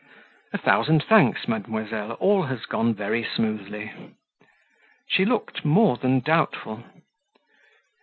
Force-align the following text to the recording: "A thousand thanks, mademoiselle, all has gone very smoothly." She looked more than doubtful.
"A 0.51 0.57
thousand 0.57 1.03
thanks, 1.07 1.47
mademoiselle, 1.47 2.13
all 2.13 2.45
has 2.45 2.65
gone 2.65 2.95
very 2.95 3.23
smoothly." 3.23 3.91
She 5.07 5.25
looked 5.25 5.63
more 5.63 5.95
than 5.95 6.21
doubtful. 6.21 6.83